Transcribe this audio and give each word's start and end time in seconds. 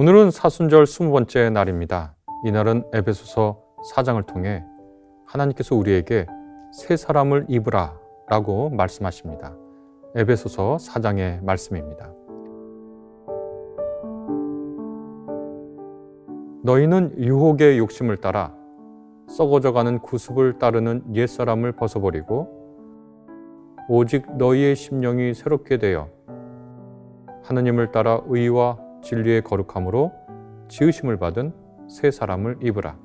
오늘은 0.00 0.30
사순절 0.30 0.84
20번째 0.84 1.52
날입니다. 1.52 2.14
이날은 2.46 2.84
에베소서 2.94 3.60
4장을 3.92 4.24
통해 4.24 4.64
하나님께서 5.26 5.76
우리에게 5.76 6.24
새 6.72 6.96
사람을 6.96 7.44
입으라 7.50 8.00
라고 8.26 8.70
말씀하십니다. 8.70 9.54
에베소서 10.14 10.78
4장의 10.78 11.44
말씀입니다. 11.44 12.10
너희는 16.62 17.16
유혹의 17.18 17.76
욕심을 17.76 18.22
따라 18.22 18.54
썩어져가는 19.28 19.98
구습을 19.98 20.58
따르는 20.58 21.14
옛사람을 21.14 21.72
벗어버리고 21.72 22.48
오직 23.90 24.34
너희의 24.38 24.76
심령이 24.76 25.34
새롭게 25.34 25.76
되어 25.76 26.08
하느님을 27.42 27.92
따라 27.92 28.22
의와 28.28 28.88
진리의 29.02 29.42
거룩함으로 29.42 30.12
지으심을 30.68 31.16
받은 31.18 31.52
새 31.88 32.10
사람을 32.10 32.58
입으라. 32.62 32.96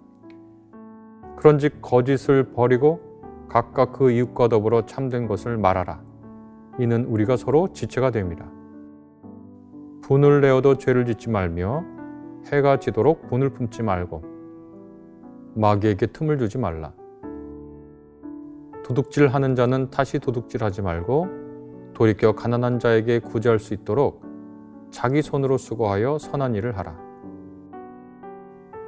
그런즉 1.38 1.82
거짓을 1.82 2.52
버리고 2.54 3.00
각각 3.48 3.94
그 3.94 4.12
이웃과 4.12 4.48
더불어 4.48 4.86
참된 4.86 5.28
것을 5.28 5.58
말하라. 5.58 6.02
이는 6.80 7.06
우리가 7.06 7.38
서로 7.38 7.72
지체가 7.72 8.12
됩니다. 8.12 8.50
분을 10.02 10.42
내어도 10.42 10.76
죄를 10.76 11.06
짓지 11.06 11.30
말며 11.30 11.84
해가 12.52 12.80
지도록 12.80 13.28
분을 13.28 13.50
품지 13.50 13.82
말고 13.82 14.24
마귀에게 15.56 16.08
틈을 16.08 16.38
주지 16.38 16.58
말라. 16.58 16.94
도둑질 18.84 19.30
하는 19.30 19.56
자는 19.56 19.90
다시 19.90 20.20
도둑질 20.20 20.64
하지 20.64 20.84
말고 20.84 21.28
돌이켜 21.96 22.34
가난한 22.34 22.78
자에게 22.78 23.20
구제할 23.20 23.58
수 23.58 23.74
있도록 23.74 24.22
자기 24.96 25.22
손으로 25.22 25.58
수고하여 25.58 26.18
선한 26.18 26.56
일을 26.56 26.78
하라. 26.78 26.98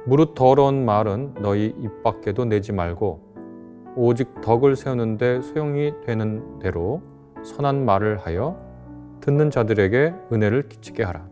무릇 0.06 0.34
더러운 0.34 0.86
말은 0.86 1.34
너희 1.42 1.66
입 1.66 2.02
밖에도 2.02 2.46
내지 2.46 2.72
말고 2.72 3.20
오직 3.94 4.40
덕을 4.40 4.74
세우는데 4.74 5.42
소용이 5.42 5.92
되는 6.06 6.60
대로 6.60 7.02
선한 7.42 7.84
말을 7.84 8.16
하여 8.16 8.58
듣는 9.20 9.50
자들에게 9.50 10.14
은혜를 10.32 10.70
끼치게 10.70 11.02
하라. 11.02 11.28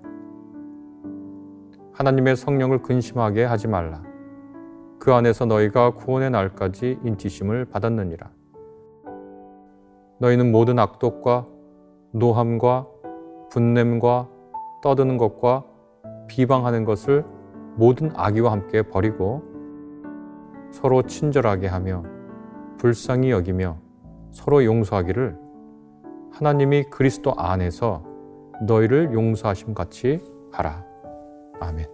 하나님의 1.95 2.37
성령을 2.37 2.83
근심하게 2.83 3.45
하지 3.45 3.69
말라. 3.69 4.03
그 4.99 5.15
안에서 5.15 5.47
너희가 5.47 5.95
구원의 5.95 6.31
날까지 6.33 6.99
인치심을 7.03 7.65
받았느니라. 7.65 8.29
너희는 10.19 10.53
모든 10.53 10.79
악독과 10.79 11.47
노함과 12.13 12.87
분냄과 13.51 14.36
떠드는 14.87 15.17
것과 15.19 15.65
비방하는 16.29 16.85
것을 16.85 17.25
모든 17.75 18.13
악의와 18.15 18.53
함께 18.53 18.83
버리고 18.83 19.43
서로 20.71 21.03
친절하게 21.03 21.67
하며 21.67 22.05
불쌍히 22.79 23.33
여기며 23.33 23.79
서로 24.31 24.65
용서하기를 24.65 25.37
하나님이 26.31 26.85
그리스도 26.85 27.35
안에서 27.37 28.05
너희를 28.63 29.13
용서하심 29.13 29.75
같이 29.75 30.21
하라. 30.53 30.85
아멘. 31.59 31.87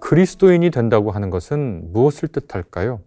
그리스도인이 0.00 0.68
된다고 0.70 1.12
하는 1.12 1.30
것은 1.30 1.92
무엇을 1.92 2.28
뜻할까요? 2.28 3.02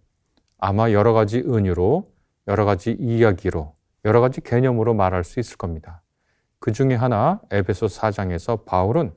아마 0.57 0.93
여러 0.93 1.11
가지 1.11 1.39
은유로, 1.39 2.09
여러 2.47 2.63
가지 2.63 2.95
이야기로, 2.97 3.76
여러 4.07 4.21
가지 4.21 4.39
개념으로 4.39 4.93
말할 4.93 5.25
수 5.25 5.41
있을 5.41 5.57
겁니다. 5.57 6.01
그 6.59 6.71
중에 6.71 6.95
하나, 6.95 7.41
에베소 7.51 7.87
4장에서 7.87 8.63
바울은 8.63 9.13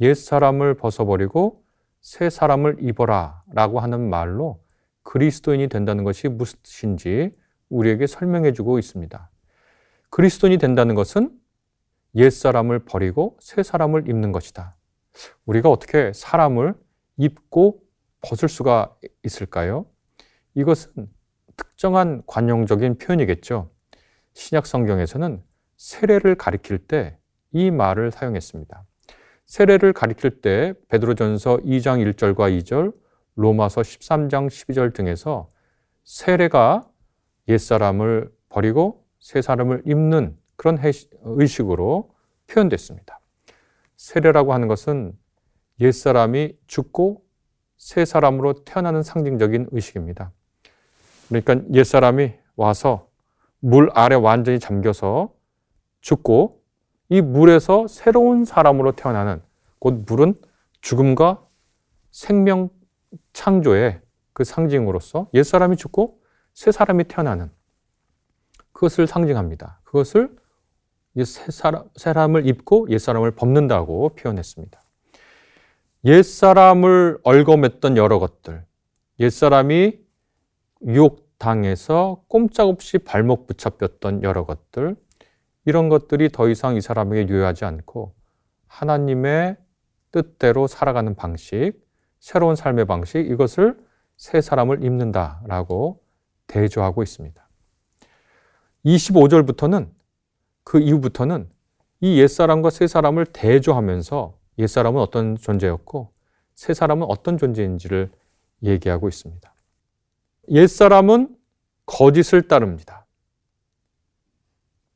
옛 0.00 0.14
사람을 0.14 0.74
벗어버리고 0.74 1.62
새 2.00 2.28
사람을 2.28 2.78
입어라 2.80 3.44
라고 3.52 3.78
하는 3.78 4.10
말로 4.10 4.60
그리스도인이 5.04 5.68
된다는 5.68 6.02
것이 6.02 6.26
무엇인지 6.26 7.32
우리에게 7.68 8.08
설명해 8.08 8.54
주고 8.54 8.80
있습니다. 8.80 9.30
그리스도인이 10.10 10.58
된다는 10.58 10.96
것은 10.96 11.30
옛 12.16 12.30
사람을 12.30 12.80
버리고 12.80 13.36
새 13.40 13.62
사람을 13.62 14.08
입는 14.08 14.32
것이다. 14.32 14.76
우리가 15.46 15.70
어떻게 15.70 16.12
사람을 16.12 16.74
입고 17.18 17.82
벗을 18.22 18.48
수가 18.48 18.96
있을까요? 19.22 19.86
이것은 20.54 21.08
특정한 21.56 22.24
관용적인 22.26 22.98
표현이겠죠. 22.98 23.70
신약 24.38 24.66
성경에서는 24.66 25.42
세례를 25.76 26.36
가리킬 26.36 26.78
때 26.78 27.18
이 27.52 27.70
말을 27.70 28.10
사용했습니다. 28.10 28.84
세례를 29.46 29.92
가리킬 29.92 30.40
때 30.40 30.74
베드로전서 30.88 31.58
2장 31.58 32.14
1절과 32.14 32.56
2절, 32.62 32.94
로마서 33.36 33.80
13장 33.80 34.48
12절 34.48 34.94
등에서 34.94 35.50
세례가 36.04 36.88
옛사람을 37.48 38.30
버리고 38.48 39.06
새 39.20 39.40
사람을 39.40 39.82
입는 39.86 40.36
그런 40.56 40.78
의식으로 41.22 42.14
표현됐습니다. 42.46 43.20
세례라고 43.96 44.52
하는 44.52 44.68
것은 44.68 45.16
옛사람이 45.80 46.56
죽고 46.66 47.24
새 47.76 48.04
사람으로 48.04 48.64
태어나는 48.64 49.02
상징적인 49.02 49.68
의식입니다. 49.70 50.32
그러니까 51.28 51.56
옛사람이 51.72 52.34
와서 52.56 53.07
물 53.60 53.90
아래 53.94 54.14
완전히 54.14 54.58
잠겨서 54.58 55.32
죽고 56.00 56.62
이 57.08 57.20
물에서 57.20 57.86
새로운 57.88 58.44
사람으로 58.44 58.92
태어나는 58.92 59.42
곧 59.78 60.04
물은 60.06 60.34
죽음과 60.80 61.44
생명 62.10 62.70
창조의 63.32 64.00
그 64.32 64.44
상징으로서 64.44 65.28
옛사람이 65.34 65.76
죽고 65.76 66.20
새 66.54 66.70
사람이 66.70 67.04
태어나는 67.04 67.50
그것을 68.72 69.06
상징합니다. 69.06 69.80
그것을 69.84 70.36
새 71.24 71.50
사람을 71.96 72.46
입고 72.46 72.86
옛 72.90 72.98
사람을 72.98 73.32
벗는다고 73.32 74.10
표현했습니다. 74.10 74.80
옛 76.04 76.22
사람을 76.22 77.18
얽어맸던 77.24 77.96
여러 77.96 78.20
것들, 78.20 78.64
옛 79.18 79.30
사람이 79.30 79.98
유혹 80.86 81.27
당해서 81.38 82.22
꼼짝없이 82.28 82.98
발목 82.98 83.46
붙잡혔던 83.46 84.22
여러 84.22 84.44
것들, 84.44 84.96
이런 85.64 85.88
것들이 85.88 86.30
더 86.30 86.48
이상 86.48 86.76
이 86.76 86.80
사람에게 86.80 87.28
유효하지 87.32 87.64
않고 87.64 88.14
하나님의 88.66 89.56
뜻대로 90.10 90.66
살아가는 90.66 91.14
방식, 91.14 91.72
새로운 92.18 92.56
삶의 92.56 92.86
방식, 92.86 93.18
이것을 93.18 93.76
새 94.16 94.40
사람을 94.40 94.82
입는다라고 94.84 96.02
대조하고 96.46 97.02
있습니다. 97.02 97.48
25절부터는 98.84 99.90
그 100.64 100.80
이후부터는 100.80 101.48
이 102.00 102.20
옛사람과 102.20 102.70
새 102.70 102.86
사람을 102.86 103.26
대조하면서 103.26 104.38
옛사람은 104.58 105.00
어떤 105.00 105.36
존재였고 105.36 106.12
새 106.54 106.74
사람은 106.74 107.06
어떤 107.08 107.38
존재인지를 107.38 108.10
얘기하고 108.62 109.08
있습니다. 109.08 109.52
옛사람은 110.50 111.36
거짓을 111.86 112.42
따릅니다. 112.48 113.06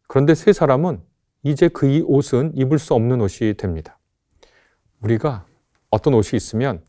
그런데 0.07 0.35
새 0.35 0.53
사람은 0.53 1.01
이제 1.43 1.69
그이 1.69 2.03
옷은 2.07 2.53
입을 2.55 2.79
수 2.79 2.95
없는 2.95 3.21
옷이 3.21 3.55
됩니다. 3.55 3.99
우리가 5.01 5.47
어떤 5.91 6.15
옷이 6.15 6.37
있으면 6.37 6.83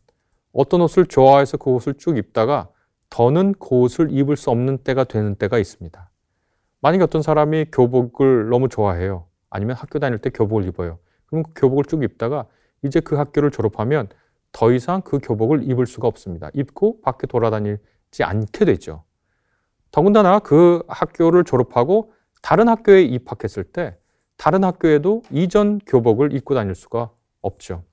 어떤 0.52 0.80
옷을 0.82 1.06
좋아해서 1.06 1.56
그 1.56 1.70
옷을 1.70 1.94
쭉 1.94 2.16
입다가 2.16 2.68
더는 3.10 3.54
그 3.58 3.74
옷을 3.76 4.08
입을 4.10 4.36
수 4.36 4.50
없는 4.50 4.78
때가 4.78 5.04
되는 5.04 5.34
때가 5.34 5.58
있습니다. 5.58 6.10
만약에 6.80 7.02
어떤 7.02 7.22
사람이 7.22 7.66
교복을 7.72 8.48
너무 8.50 8.68
좋아해요. 8.68 9.26
아니면 9.50 9.76
학교 9.76 9.98
다닐 9.98 10.18
때 10.18 10.30
교복을 10.30 10.66
입어요. 10.66 10.98
그럼 11.26 11.44
그 11.44 11.52
교복을 11.54 11.84
쭉 11.84 12.02
입다가 12.02 12.46
이제 12.82 13.00
그 13.00 13.16
학교를 13.16 13.50
졸업하면 13.50 14.08
더 14.52 14.72
이상 14.72 15.00
그 15.00 15.18
교복을 15.18 15.68
입을 15.68 15.86
수가 15.86 16.06
없습니다. 16.06 16.50
입고 16.54 17.00
밖에 17.00 17.26
돌아다 17.26 17.60
니지 18.14 18.22
않게 18.22 18.64
되죠. 18.64 19.04
더군다나 19.90 20.38
그 20.38 20.82
학교를 20.88 21.44
졸업하고 21.44 22.12
다른 22.42 22.68
학교에 22.68 23.02
입학했을 23.02 23.64
때 23.64 23.98
다른 24.36 24.64
학교에도 24.64 25.22
이전 25.30 25.78
교복을 25.80 26.32
입고 26.32 26.54
다닐 26.54 26.74
수가 26.74 27.10
없죠. 27.40 27.84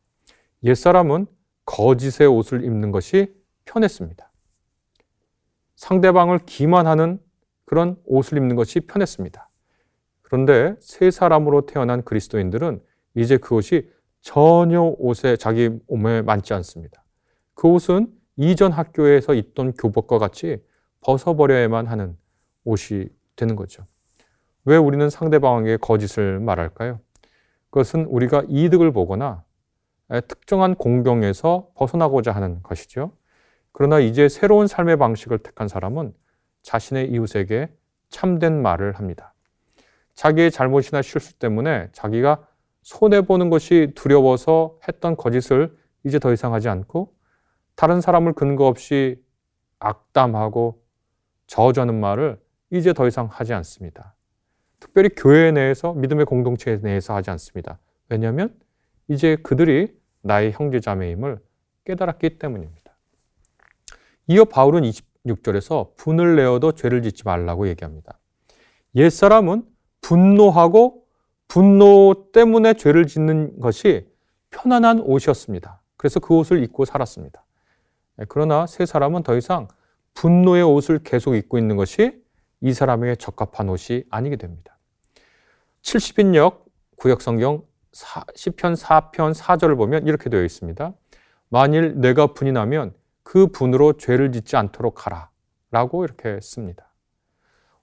옛사람은 0.63 1.25
거짓의 1.65 2.27
옷을 2.27 2.63
입는 2.63 2.91
것이 2.91 3.33
편했습니다. 3.65 4.31
상대방을 5.75 6.39
기만하는 6.45 7.19
그런 7.65 7.97
옷을 8.05 8.37
입는 8.37 8.55
것이 8.55 8.81
편했습니다. 8.81 9.49
그런데 10.21 10.75
새 10.79 11.11
사람으로 11.11 11.65
태어난 11.65 12.03
그리스도인들은 12.03 12.81
이제 13.15 13.37
그것이 13.37 13.89
전혀 14.21 14.81
옷에 14.81 15.35
자기 15.35 15.69
몸에 15.87 16.21
맞지 16.21 16.53
않습니다. 16.53 17.03
그 17.53 17.67
옷은 17.67 18.20
이전 18.37 18.71
학교에서 18.71 19.33
입던 19.33 19.73
교복과 19.73 20.17
같이 20.17 20.63
벗어버려야만 21.01 21.87
하는 21.87 22.17
옷이 22.63 23.07
되는 23.35 23.55
거죠. 23.55 23.85
왜 24.65 24.77
우리는 24.77 25.09
상대방에게 25.09 25.77
거짓을 25.77 26.39
말할까요? 26.39 26.99
그것은 27.69 28.05
우리가 28.05 28.43
이득을 28.47 28.91
보거나 28.91 29.43
특정한 30.27 30.75
공경에서 30.75 31.69
벗어나고자 31.75 32.31
하는 32.31 32.61
것이죠. 32.61 33.13
그러나 33.71 33.99
이제 33.99 34.27
새로운 34.27 34.67
삶의 34.67 34.97
방식을 34.97 35.39
택한 35.39 35.67
사람은 35.67 36.13
자신의 36.61 37.09
이웃에게 37.11 37.73
참된 38.09 38.61
말을 38.61 38.93
합니다. 38.93 39.33
자기의 40.13 40.51
잘못이나 40.51 41.01
실수 41.01 41.39
때문에 41.39 41.87
자기가 41.93 42.45
손해보는 42.81 43.49
것이 43.49 43.93
두려워서 43.95 44.77
했던 44.87 45.15
거짓을 45.15 45.75
이제 46.03 46.19
더 46.19 46.33
이상 46.33 46.53
하지 46.53 46.67
않고 46.67 47.13
다른 47.81 47.99
사람을 47.99 48.33
근거 48.33 48.67
없이 48.67 49.19
악담하고 49.79 50.83
저주하는 51.47 51.99
말을 51.99 52.39
이제 52.69 52.93
더 52.93 53.07
이상 53.07 53.25
하지 53.25 53.53
않습니다. 53.53 54.13
특별히 54.79 55.09
교회 55.09 55.51
내에서 55.51 55.91
믿음의 55.93 56.25
공동체 56.25 56.77
내에서 56.77 57.15
하지 57.15 57.31
않습니다. 57.31 57.79
왜냐하면 58.07 58.55
이제 59.07 59.35
그들이 59.37 59.97
나의 60.21 60.51
형제자매임을 60.51 61.39
깨달았기 61.85 62.37
때문입니다. 62.37 62.93
이어 64.27 64.45
바울은 64.45 64.83
26절에서 64.83 65.95
분을 65.95 66.35
내어도 66.35 66.73
죄를 66.73 67.01
짓지 67.01 67.23
말라고 67.25 67.67
얘기합니다. 67.67 68.19
옛사람은 68.93 69.65
분노하고 70.01 71.07
분노 71.47 72.29
때문에 72.31 72.75
죄를 72.75 73.07
짓는 73.07 73.59
것이 73.59 74.07
편안한 74.51 74.99
옷이었습니다. 74.99 75.81
그래서 75.97 76.19
그 76.19 76.35
옷을 76.35 76.61
입고 76.61 76.85
살았습니다. 76.85 77.43
네, 78.21 78.25
그러나 78.29 78.67
새 78.67 78.85
사람은 78.85 79.23
더 79.23 79.35
이상 79.35 79.67
분노의 80.13 80.61
옷을 80.61 80.99
계속 80.99 81.33
입고 81.33 81.57
있는 81.57 81.75
것이 81.75 82.23
이 82.59 82.71
사람에게 82.71 83.15
적합한 83.15 83.67
옷이 83.67 84.03
아니게 84.11 84.35
됩니다. 84.35 84.77
70인역 85.81 86.65
구역성경 86.97 87.63
10편 87.93 88.75
4편 88.75 89.33
4절을 89.33 89.75
보면 89.75 90.05
이렇게 90.05 90.29
되어 90.29 90.43
있습니다. 90.43 90.93
만일 91.49 91.99
내가 91.99 92.27
분이 92.27 92.51
나면 92.51 92.93
그 93.23 93.47
분으로 93.47 93.93
죄를 93.93 94.31
짓지 94.31 94.55
않도록 94.55 95.07
하라. 95.07 95.31
라고 95.71 96.05
이렇게 96.05 96.39
씁니다. 96.41 96.93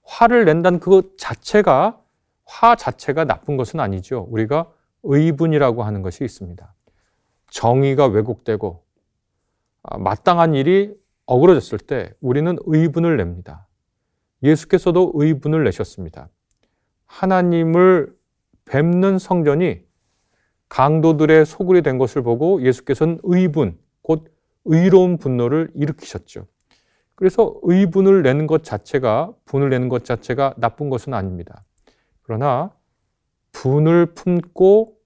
화를 0.04 0.44
낸다는 0.44 0.78
그 0.78 1.16
자체가, 1.18 2.00
화 2.44 2.76
자체가 2.76 3.24
나쁜 3.24 3.56
것은 3.56 3.80
아니죠. 3.80 4.28
우리가 4.30 4.70
의분이라고 5.02 5.82
하는 5.82 6.02
것이 6.02 6.24
있습니다. 6.24 6.74
정의가 7.50 8.06
왜곡되고 8.06 8.84
아, 8.84 8.87
마땅한 9.96 10.54
일이 10.54 10.94
어그러졌을 11.26 11.78
때 11.78 12.12
우리는 12.20 12.56
의분을 12.64 13.16
냅니다. 13.16 13.66
예수께서도 14.42 15.12
의분을 15.14 15.64
내셨습니다. 15.64 16.28
하나님을 17.06 18.14
뵙는 18.64 19.18
성전이 19.18 19.80
강도들의 20.68 21.46
소굴이 21.46 21.82
된 21.82 21.98
것을 21.98 22.22
보고 22.22 22.62
예수께서는 22.62 23.18
의분, 23.22 23.78
곧 24.02 24.30
의로운 24.64 25.16
분노를 25.16 25.70
일으키셨죠. 25.74 26.46
그래서 27.14 27.58
의분을 27.62 28.22
내는 28.22 28.46
것 28.46 28.62
자체가, 28.62 29.32
분을 29.44 29.70
내는 29.70 29.88
것 29.88 30.04
자체가 30.04 30.54
나쁜 30.58 30.90
것은 30.90 31.14
아닙니다. 31.14 31.64
그러나 32.22 32.70
분을 33.52 34.14
품고 34.14 34.96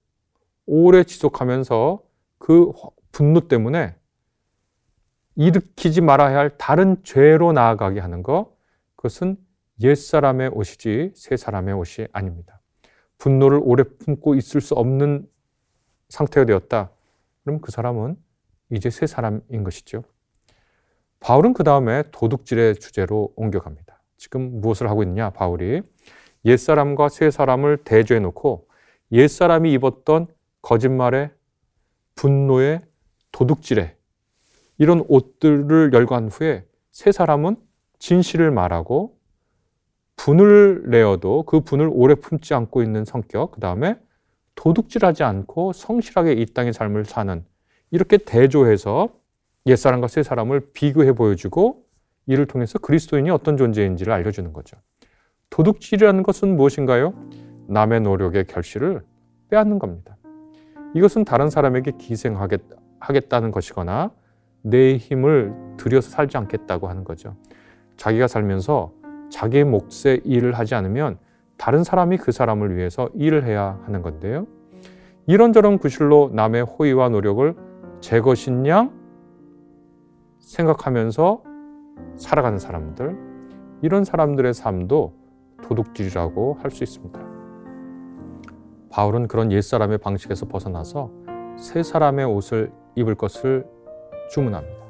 오래 0.65 1.03
지속하면서 1.03 2.01
그 2.37 2.71
분노 3.11 3.47
때문에 3.47 3.95
일으키지 5.35 6.01
말아야 6.01 6.37
할 6.37 6.57
다른 6.57 6.97
죄로 7.03 7.51
나아가게 7.51 7.99
하는 7.99 8.23
것, 8.23 8.55
그것은 8.95 9.37
옛사람의 9.81 10.49
옷이지 10.53 11.13
새 11.15 11.37
사람의 11.37 11.73
옷이 11.73 12.07
아닙니다. 12.11 12.61
분노를 13.17 13.59
오래 13.63 13.83
품고 13.83 14.35
있을 14.35 14.61
수 14.61 14.75
없는 14.75 15.27
상태가 16.09 16.45
되었다. 16.45 16.91
그럼 17.43 17.59
그 17.59 17.71
사람은 17.71 18.15
이제 18.69 18.89
새 18.89 19.07
사람인 19.07 19.63
것이죠. 19.63 20.03
바울은 21.19 21.53
그 21.53 21.63
다음에 21.63 22.03
도둑질의 22.11 22.75
주제로 22.75 23.33
옮겨갑니다. 23.35 24.01
지금 24.17 24.61
무엇을 24.61 24.89
하고 24.89 25.03
있냐, 25.03 25.29
바울이. 25.31 25.81
옛사람과 26.45 27.09
새 27.09 27.31
사람을 27.31 27.77
대조해 27.77 28.19
놓고 28.19 28.67
옛사람이 29.11 29.71
입었던 29.73 30.27
거짓말에 30.61 31.31
분노에 32.15 32.81
도둑질에 33.31 33.95
이런 34.77 35.03
옷들을 35.07 35.91
열관 35.93 36.29
후에 36.29 36.65
새 36.91 37.11
사람은 37.11 37.55
진실을 37.99 38.51
말하고 38.51 39.17
분을 40.15 40.83
내어도 40.87 41.43
그 41.43 41.61
분을 41.61 41.89
오래 41.91 42.15
품지 42.15 42.53
않고 42.53 42.83
있는 42.83 43.05
성격, 43.05 43.51
그 43.51 43.59
다음에 43.59 43.97
도둑질하지 44.55 45.23
않고 45.23 45.73
성실하게 45.73 46.33
이 46.33 46.45
땅의 46.45 46.73
삶을 46.73 47.05
사는 47.05 47.43
이렇게 47.91 48.17
대조해서 48.17 49.09
옛사람과 49.65 50.07
새 50.07 50.23
사람을 50.23 50.71
비교해 50.73 51.13
보여주고 51.13 51.85
이를 52.25 52.45
통해서 52.45 52.79
그리스도인이 52.79 53.29
어떤 53.29 53.57
존재인지를 53.57 54.13
알려주는 54.13 54.53
거죠. 54.53 54.77
도둑질이라는 55.49 56.23
것은 56.23 56.55
무엇인가요? 56.55 57.13
남의 57.67 58.01
노력의 58.01 58.45
결실을 58.45 59.03
빼앗는 59.49 59.79
겁니다. 59.79 60.17
이것은 60.95 61.25
다른 61.25 61.49
사람에게 61.49 61.93
기생하겠다는 61.97 63.51
것이거나 63.51 64.11
내 64.63 64.95
힘을 64.95 65.53
들여서 65.77 66.09
살지 66.09 66.37
않겠다고 66.37 66.87
하는 66.87 67.03
거죠. 67.03 67.35
자기가 67.97 68.27
살면서 68.27 68.93
자기의 69.29 69.65
몫의 69.65 70.21
일을 70.23 70.53
하지 70.53 70.73
않으면 70.73 71.17
다른 71.57 71.83
사람이 71.83 72.17
그 72.17 72.31
사람을 72.31 72.75
위해서 72.75 73.09
일을 73.13 73.45
해야 73.45 73.79
하는 73.85 74.01
건데요. 74.01 74.47
이런저런 75.27 75.77
구실로 75.77 76.31
남의 76.33 76.63
호의와 76.63 77.09
노력을 77.09 77.55
제 78.01 78.19
것인 78.19 78.65
양 78.65 78.91
생각하면서 80.39 81.43
살아가는 82.15 82.57
사람들, 82.57 83.17
이런 83.81 84.03
사람들의 84.03 84.53
삶도 84.53 85.13
도둑질이라고 85.61 86.57
할 86.61 86.71
수 86.71 86.83
있습니다. 86.83 87.19
바울은 88.89 89.27
그런 89.27 89.51
옛사람의 89.51 89.99
방식에서 89.99 90.47
벗어나서 90.47 91.11
새 91.57 91.81
사람의 91.81 92.25
옷을 92.25 92.71
입을 92.95 93.15
것을 93.15 93.65
주문합니다. 94.29 94.83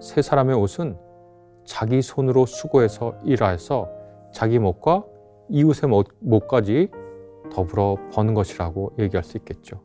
새 0.00 0.22
사람의 0.22 0.56
옷은 0.56 0.96
자기 1.64 2.02
손으로 2.02 2.46
수고해서 2.46 3.14
일해서 3.24 3.88
자기 4.32 4.58
목과 4.58 5.04
이웃의 5.48 5.90
목까지 6.20 6.88
더불어 7.50 7.96
버는 8.12 8.34
것이라고 8.34 8.92
얘기할 8.98 9.24
수 9.24 9.36
있겠죠. 9.36 9.80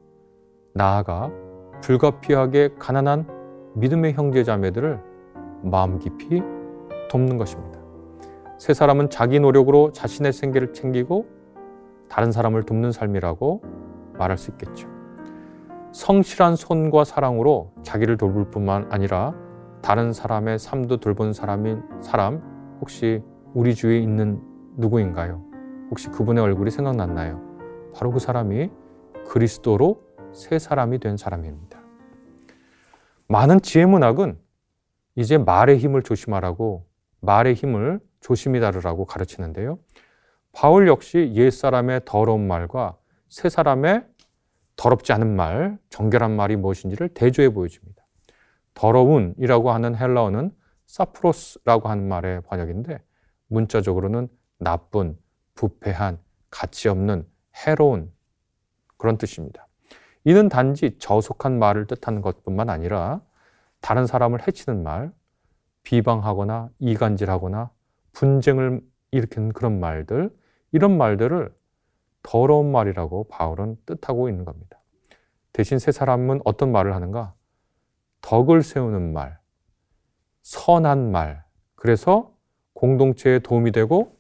나아가 0.74 1.32
불가피하게 1.82 2.75
가난한 2.80 3.28
믿음의 3.75 4.13
형제 4.13 4.44
자매들을 4.44 5.00
마음 5.63 6.00
깊이 6.00 6.42
돕는 7.10 7.38
것입니다. 7.38 7.80
세 8.58 8.74
사람은 8.74 9.10
자기 9.10 9.40
노력으로 9.40 9.92
자신의 9.92 10.32
생계를 10.34 10.74
챙기고 10.74 11.25
다른 12.08 12.32
사람을 12.32 12.63
돕는 12.63 12.92
삶이라고 12.92 13.62
말할 14.18 14.38
수 14.38 14.51
있겠죠. 14.51 14.95
성실한 15.96 16.58
손과 16.58 17.06
사랑으로 17.06 17.72
자기를 17.82 18.18
돌볼 18.18 18.52
뿐만 18.52 18.92
아니라 18.92 19.34
다른 19.82 20.12
사람의 20.12 20.60
삶도 20.60 20.98
돌본 20.98 21.32
사람인 21.32 21.82
사람 22.02 22.42
혹시 22.82 23.24
우리 23.54 23.74
주위에 23.74 24.00
있는 24.00 24.42
누구인가요? 24.75 25.42
혹시 25.90 26.10
그분의 26.10 26.44
얼굴이 26.44 26.70
생각났나요? 26.70 27.42
바로 27.94 28.12
그 28.12 28.20
사람이 28.20 28.70
그리스도로 29.25 30.04
새 30.34 30.60
사람이 30.60 31.00
된 31.00 31.16
사람입니다. 31.16 31.80
많은 33.30 33.62
지혜 33.62 33.86
문학은 33.86 34.38
이제 35.16 35.38
말의 35.38 35.78
힘을 35.78 36.04
조심하라고 36.04 36.86
말의 37.22 37.54
힘을 37.54 38.02
조심히 38.20 38.60
다루라고 38.60 39.06
가르치는데요. 39.06 39.80
바울 40.52 40.90
역시 40.90 41.32
옛 41.36 41.52
사람의 41.52 42.02
더러운 42.04 42.46
말과 42.46 42.98
새 43.30 43.48
사람의 43.48 44.04
더럽지 44.75 45.13
않은 45.13 45.36
말, 45.36 45.77
정결한 45.89 46.36
말이 46.36 46.55
무엇인지를 46.55 47.10
대조해 47.10 47.50
보여줍니다. 47.50 48.03
더러운이라고 48.74 49.72
하는 49.72 49.96
헬라어는 49.96 50.51
사프로스라고 50.86 51.89
하는 51.89 52.08
말의 52.08 52.41
번역인데 52.41 53.00
문자적으로는 53.48 54.27
나쁜, 54.60 55.17
부패한, 55.55 56.20
가치 56.50 56.89
없는, 56.89 57.25
해로운 57.65 58.12
그런 58.98 59.17
뜻입니다. 59.17 59.67
이는 60.24 60.50
단지 60.50 60.98
저속한 60.98 61.60
말을 61.60 61.88
뜻하는 61.88 62.22
것뿐만 62.22 62.70
아니라 62.70 63.22
다른 63.79 64.08
사람을 64.08 64.48
해치는 64.48 64.84
말, 64.84 65.12
비방하거나 65.84 66.70
이간질하거나 66.79 67.70
분쟁을 68.12 68.82
일으키는 69.12 69.53
그런 69.53 69.79
말들, 69.79 70.36
이런 70.72 70.98
말들을 70.98 71.53
더러운 72.25 72.72
말이라고 72.72 73.27
바울은 73.29 73.77
뜻하고 73.86 74.29
있는 74.29 74.46
겁니다. 74.46 74.79
대신 75.53 75.77
세 75.77 75.91
사람은 75.91 76.41
어떤 76.44 76.72
말을 76.72 76.96
하는가? 76.96 77.36
덕을 78.22 78.63
세우는 78.63 79.13
말, 79.13 79.38
선한 80.41 81.12
말, 81.12 81.44
그래서 81.75 82.34
공동체에 82.74 83.39
도움이 83.39 83.72
되고 83.72 84.17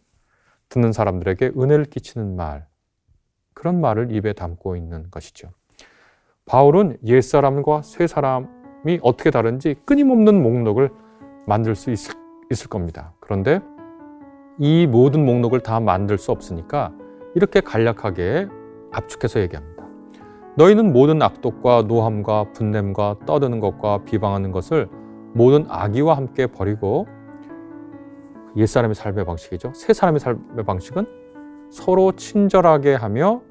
듣는 0.69 0.93
사람들에게 0.93 1.53
은혜를 1.57 1.85
끼치는 1.85 2.35
말, 2.35 2.67
그런 3.55 3.81
말을 3.81 4.11
입에 4.11 4.33
담고 4.33 4.75
있는 4.75 5.09
것이죠. 5.09 5.49
바울은 6.45 6.99
옛사람과 7.03 7.81
새사람이 7.81 8.99
어떻게 9.01 9.31
다른지 9.31 9.75
끊임없는 9.85 10.43
목록을 10.43 10.91
만들 11.47 11.73
수 11.75 11.89
있을, 11.89 12.13
있을 12.51 12.69
겁니다. 12.69 13.15
그런데 13.19 13.61
이 14.59 14.85
모든 14.85 15.25
목록을 15.25 15.61
다 15.61 15.79
만들 15.79 16.19
수 16.19 16.31
없으니까 16.31 16.93
이렇게 17.35 17.59
간략하게 17.59 18.47
압축해서 18.91 19.41
얘기합니다. 19.41 19.85
너희는 20.55 20.93
모든 20.93 21.21
악독과 21.21 21.83
노함과 21.83 22.53
분냄과 22.53 23.17
떠드는 23.25 23.59
것과 23.59 24.05
비방하는 24.05 24.51
것을 24.51 24.87
모든 25.33 25.65
악의와 25.67 26.15
함께 26.15 26.47
버리고 26.47 27.07
옛사람의 28.55 28.95
삶의 28.95 29.25
방식이죠. 29.25 29.73
새 29.75 29.91
사람의 29.91 30.21
삶의 30.21 30.63
방식은 30.65 31.05
서로 31.69 32.13
친절하게 32.13 32.95
하며 32.95 33.41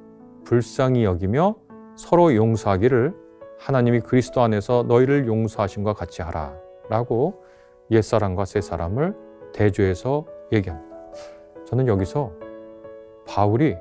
불쌍히 0.45 1.05
여기며 1.05 1.57
서로 1.95 2.35
용서하기를 2.35 3.15
하나님이 3.59 4.01
그리스도 4.01 4.41
안에서 4.41 4.85
너희를 4.89 5.27
용서하심과 5.27 5.93
같이 5.93 6.23
하라 6.23 6.55
라고 6.89 7.45
옛사람과 7.91 8.47
새사람을 8.47 9.15
대조해서 9.53 10.25
얘기합니다. 10.53 10.97
저는 11.67 11.87
여기서 11.87 12.33
바울이 13.27 13.77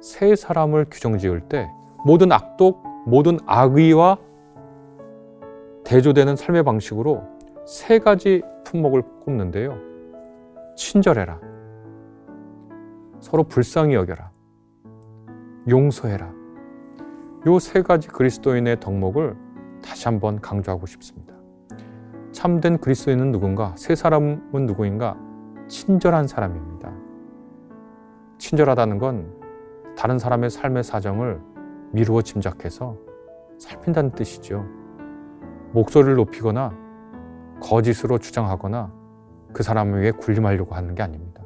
새 0.00 0.36
사람을 0.36 0.86
규정 0.90 1.18
지을 1.18 1.40
때 1.48 1.68
모든 2.04 2.32
악독, 2.32 2.82
모든 3.06 3.38
악의와 3.46 4.18
대조되는 5.84 6.36
삶의 6.36 6.62
방식으로 6.64 7.22
세 7.66 7.98
가지 7.98 8.42
품목을 8.64 9.02
꼽는데요. 9.24 9.78
친절해라. 10.76 11.40
서로 13.20 13.44
불쌍히 13.44 13.94
여겨라. 13.94 14.30
용서해라. 15.68 16.32
요 17.46 17.58
세 17.58 17.82
가지 17.82 18.08
그리스도인의 18.08 18.80
덕목을 18.80 19.36
다시 19.82 20.06
한번 20.06 20.40
강조하고 20.40 20.86
싶습니다. 20.86 21.34
참된 22.32 22.78
그리스도인은 22.78 23.30
누군가? 23.32 23.74
세 23.76 23.94
사람은 23.94 24.66
누구인가? 24.66 25.16
친절한 25.68 26.26
사람입니다. 26.26 26.92
친절하다는 28.46 28.98
건 28.98 29.26
다른 29.98 30.20
사람의 30.20 30.50
삶의 30.50 30.84
사정을 30.84 31.40
미루어 31.90 32.22
짐작해서 32.22 32.96
살핀다는 33.58 34.12
뜻이죠. 34.12 34.64
목소리를 35.72 36.14
높이거나 36.14 36.72
거짓으로 37.60 38.18
주장하거나 38.18 38.92
그 39.52 39.64
사람을 39.64 40.00
위해 40.00 40.12
군림하려고 40.12 40.76
하는 40.76 40.94
게 40.94 41.02
아닙니다. 41.02 41.42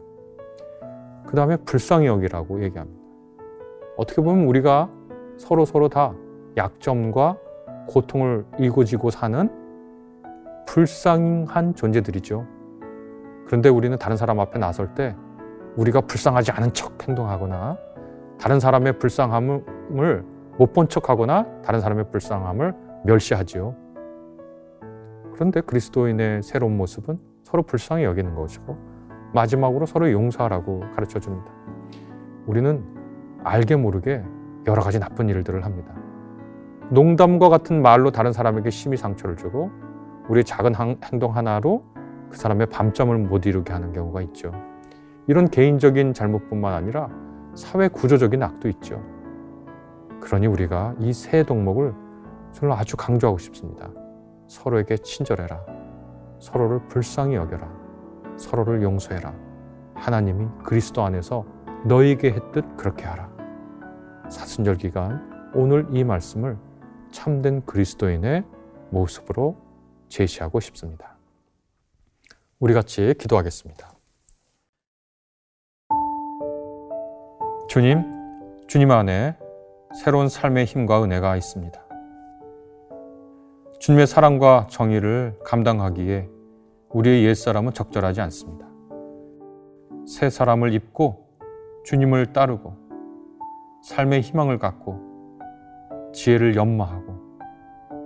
그 1.26 1.34
다음에 1.36 1.56
불쌍히 1.56 2.06
여기라고 2.06 2.62
얘기합니다. 2.64 3.00
어떻게 3.96 4.20
보면 4.20 4.44
우리가 4.44 4.90
서로 5.38 5.64
서로 5.64 5.88
다 5.88 6.12
약점과 6.58 7.38
고통을 7.88 8.44
일고지고 8.58 9.08
사는 9.08 9.48
불쌍한 10.66 11.76
존재들이죠. 11.76 12.46
그런데 13.46 13.70
우리는 13.70 13.96
다른 13.96 14.18
사람 14.18 14.38
앞에 14.38 14.58
나설 14.58 14.94
때 14.94 15.16
우리가 15.76 16.02
불쌍하지 16.02 16.50
않은 16.52 16.72
척 16.72 17.06
행동하거나 17.06 17.78
다른 18.38 18.60
사람의 18.60 18.98
불쌍함을 18.98 20.24
못 20.58 20.72
본 20.72 20.88
척하거나 20.88 21.62
다른 21.62 21.80
사람의 21.80 22.10
불쌍함을 22.10 22.74
멸시하지요. 23.04 23.74
그런데 25.34 25.62
그리스도인의 25.62 26.42
새로운 26.42 26.76
모습은 26.76 27.18
서로 27.44 27.62
불쌍히 27.62 28.04
여기는 28.04 28.34
것이고 28.34 28.76
마지막으로 29.32 29.86
서로 29.86 30.10
용서하라고 30.12 30.80
가르쳐 30.94 31.18
줍니다. 31.18 31.50
우리는 32.46 32.84
알게 33.42 33.76
모르게 33.76 34.22
여러 34.66 34.82
가지 34.82 34.98
나쁜 35.00 35.28
일들을 35.30 35.64
합니다. 35.64 35.94
농담과 36.90 37.48
같은 37.48 37.80
말로 37.80 38.10
다른 38.10 38.32
사람에게 38.32 38.68
심히 38.70 38.96
상처를 38.96 39.36
주고 39.36 39.70
우리의 40.28 40.44
작은 40.44 40.74
행동 41.04 41.34
하나로 41.34 41.84
그 42.28 42.36
사람의 42.36 42.66
밤점을 42.66 43.16
못 43.16 43.46
이루게 43.46 43.72
하는 43.72 43.92
경우가 43.92 44.20
있죠. 44.22 44.52
이런 45.30 45.48
개인적인 45.48 46.12
잘못뿐만 46.12 46.74
아니라 46.74 47.08
사회 47.54 47.86
구조적인 47.86 48.42
악도 48.42 48.68
있죠. 48.70 49.00
그러니 50.20 50.48
우리가 50.48 50.96
이세 50.98 51.44
덕목을 51.44 51.94
저는 52.50 52.74
아주 52.74 52.96
강조하고 52.96 53.38
싶습니다. 53.38 53.92
서로에게 54.48 54.96
친절해라. 54.96 55.64
서로를 56.40 56.80
불쌍히 56.88 57.36
여겨라. 57.36 57.72
서로를 58.36 58.82
용서해라. 58.82 59.32
하나님이 59.94 60.48
그리스도 60.64 61.04
안에서 61.04 61.46
너에게 61.84 62.32
했듯 62.32 62.76
그렇게 62.76 63.04
하라. 63.04 63.30
사순절 64.28 64.78
기간 64.78 65.52
오늘 65.54 65.86
이 65.92 66.02
말씀을 66.02 66.58
참된 67.12 67.64
그리스도인의 67.66 68.42
모습으로 68.90 69.56
제시하고 70.08 70.58
싶습니다. 70.58 71.16
우리 72.58 72.74
같이 72.74 73.14
기도하겠습니다. 73.16 73.99
주님, 77.70 78.02
주님 78.66 78.90
안에 78.90 79.36
새로운 79.94 80.28
삶의 80.28 80.64
힘과 80.64 81.04
은혜가 81.04 81.36
있습니다. 81.36 81.80
주님의 83.78 84.08
사랑과 84.08 84.66
정의를 84.68 85.38
감당하기에 85.44 86.28
우리의 86.88 87.26
옛사람은 87.26 87.72
적절하지 87.72 88.22
않습니다. 88.22 88.66
새 90.04 90.30
사람을 90.30 90.74
입고 90.74 91.28
주님을 91.84 92.32
따르고 92.32 92.74
삶의 93.84 94.22
희망을 94.22 94.58
갖고 94.58 94.98
지혜를 96.12 96.56
연마하고 96.56 97.20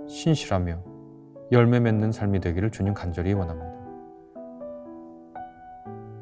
신실하며 0.07 0.77
열매 1.51 1.79
맺는 1.79 2.11
삶이 2.11 2.39
되기를 2.39 2.69
주님 2.69 2.93
간절히 2.93 3.33
원합니다. 3.33 3.73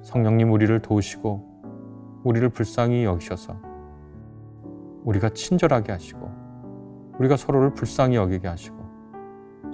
성령님 0.02 0.50
우리를 0.50 0.82
도우시고 0.82 1.53
우리를 2.24 2.48
불쌍히 2.50 3.04
여기셔서 3.04 3.58
우리가 5.04 5.30
친절하게 5.30 5.92
하시고 5.92 6.32
우리가 7.20 7.38
서로를 7.38 7.74
불쌍히 7.74 8.16
여기게 8.16 8.48
하시고 8.48 8.78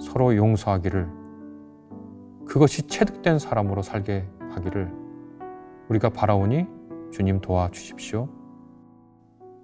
서로 0.00 0.34
용서하기를 0.36 1.08
그것이 2.46 2.86
체득된 2.86 3.38
사람으로 3.38 3.82
살게 3.82 4.28
하기를 4.50 4.92
우리가 5.88 6.10
바라오니 6.10 6.66
주님 7.12 7.40
도와주십시오. 7.40 8.28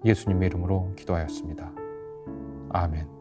예수님의 0.05 0.47
이름으로 0.49 0.93
기도하였습니다. 0.97 1.73
아멘. 2.71 3.16